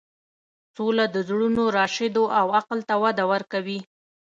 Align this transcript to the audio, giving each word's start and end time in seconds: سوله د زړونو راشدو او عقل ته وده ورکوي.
سوله 0.75 1.05
د 1.13 1.17
زړونو 1.27 1.63
راشدو 1.77 2.23
او 2.39 2.45
عقل 2.57 2.79
ته 2.87 2.95
وده 3.03 3.23
ورکوي. 3.33 3.79